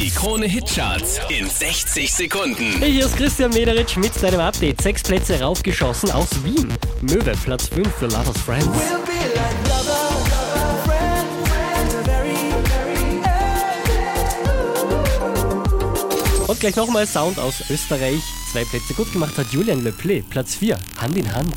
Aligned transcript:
Die 0.00 0.08
Krone 0.08 0.46
Hitcharts 0.46 1.20
in 1.28 1.46
60 1.46 2.10
Sekunden. 2.10 2.78
Hey, 2.78 2.90
hier 2.90 3.04
ist 3.04 3.18
Christian 3.18 3.50
Mederitsch 3.50 3.98
mit 3.98 4.10
deinem 4.22 4.40
Update. 4.40 4.80
Sechs 4.80 5.02
Plätze 5.02 5.38
raufgeschossen 5.38 6.10
aus 6.12 6.42
Wien. 6.42 6.72
Möwe, 7.02 7.32
Platz 7.44 7.68
5 7.68 7.86
für 7.96 8.06
Lovers 8.06 8.38
Friends. 8.38 8.66
Und 16.46 16.60
gleich 16.60 16.76
nochmal 16.76 17.06
Sound 17.06 17.38
aus 17.38 17.62
Österreich. 17.68 18.22
Zwei 18.50 18.64
Plätze 18.64 18.94
gut 18.94 19.12
gemacht 19.12 19.36
hat 19.36 19.52
Julian 19.52 19.84
Le 19.84 19.92
Play. 19.92 20.22
Platz 20.22 20.54
4, 20.54 20.78
Hand 20.98 21.18
in 21.18 21.30
Hand. 21.30 21.54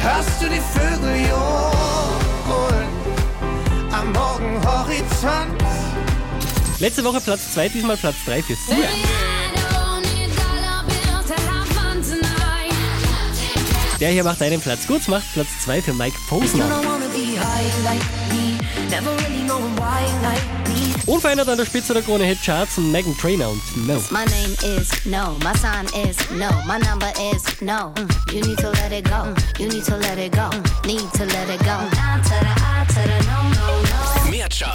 Hörst 0.00 0.42
du 0.42 0.46
die 0.46 0.60
Vögel 0.60 1.28
johlen 1.28 2.88
am 3.92 4.12
Morgenhorizont? 4.12 5.63
Letzte 6.84 7.02
Woche 7.02 7.18
Platz 7.18 7.54
2, 7.54 7.70
diesmal 7.70 7.96
Platz 7.96 8.16
3 8.26 8.42
für 8.42 8.54
Sia. 8.54 8.76
Der 13.98 14.10
hier 14.10 14.22
macht 14.22 14.42
einen 14.42 14.60
Platz 14.60 14.86
gut, 14.86 15.08
macht 15.08 15.24
Platz 15.32 15.48
2 15.64 15.80
für 15.80 15.94
Mike 15.94 16.18
Posner. 16.28 16.66
Unverändert 21.06 21.48
an 21.48 21.56
der 21.56 21.64
Spitze 21.64 21.94
der 21.94 22.02
Krone 22.02 22.24
Hit 22.24 22.42
Charts 22.44 22.76
Megan 22.76 23.16
Trainer 23.16 23.48
und 23.48 23.62
No. 23.86 23.94
My 24.10 24.26
name 24.26 24.78
is 24.78 24.90
no, 25.06 25.38
my 25.42 25.56
sign 25.56 25.86
is 26.06 26.18
no, 26.32 26.50
my 26.66 26.78
number 26.86 27.10
is 27.32 27.62
no. 27.62 27.94
Mm, 27.96 28.34
You 28.34 28.40
need 28.42 28.58
to 28.58 28.70
let 28.72 28.92
it 28.92 29.06
go, 29.06 29.34
you 29.58 29.70
need 29.70 29.86
to 29.86 29.96
let 29.96 30.18
it 30.18 30.32
go, 30.32 30.50
need 30.84 31.10
to 31.14 31.24
let 31.24 31.48
it 31.48 31.60
go. 31.64 32.43